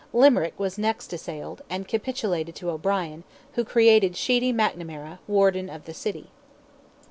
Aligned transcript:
Limerick 0.13 0.57
was 0.59 0.79
next 0.79 1.13
assailed, 1.13 1.61
and 1.69 1.87
capitulated 1.87 2.55
to 2.55 2.71
O'Brien, 2.71 3.23
who 3.53 3.63
created 3.63 4.15
Sheedy 4.17 4.51
McNamara, 4.51 5.19
Warden 5.27 5.69
of 5.69 5.85
the 5.85 5.93
City. 5.93 6.31